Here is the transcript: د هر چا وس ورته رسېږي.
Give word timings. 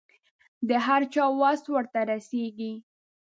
د 0.69 0.71
هر 0.85 1.01
چا 1.13 1.23
وس 1.39 1.61
ورته 1.73 1.99
رسېږي. 2.09 2.73